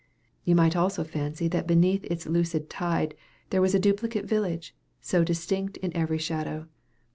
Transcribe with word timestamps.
You 0.45 0.55
might 0.55 0.75
also 0.75 1.03
fancy 1.03 1.47
that 1.49 1.67
beneath 1.67 2.03
its 2.05 2.25
lucid 2.25 2.71
tide 2.71 3.13
there 3.51 3.61
was 3.61 3.75
a 3.75 3.79
duplicate 3.79 4.25
village, 4.25 4.73
so 4.99 5.23
distinct 5.23 5.77
is 5.83 5.91
every 5.93 6.17
shadow. 6.17 6.65